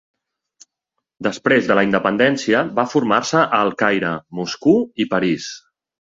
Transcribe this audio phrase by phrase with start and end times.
[1.27, 5.53] Després de la independència va formar-se a El Caire, Moscou i París.